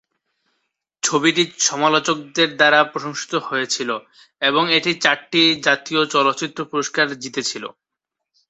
ছবিটি 1.03 1.43
সমালোচকদের 1.67 2.49
দ্বারা 2.55 2.79
প্রশংসিত 2.91 3.33
হয়েছিল 3.47 3.89
এবং 4.41 4.63
এটি 4.77 4.91
চারটি 5.03 5.41
জাতীয় 5.67 6.01
চলচ্চিত্র 6.13 6.59
পুরস্কার 6.71 7.05
জিতেছিল। 7.23 7.63